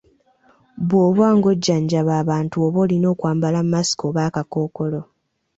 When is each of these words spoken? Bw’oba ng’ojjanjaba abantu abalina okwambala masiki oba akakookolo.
Bw’oba 0.87 1.27
ng’ojjanjaba 1.35 2.11
abantu 2.21 2.55
abalina 2.67 3.07
okwambala 3.13 3.57
masiki 3.71 4.03
oba 4.09 4.21
akakookolo. 4.27 5.01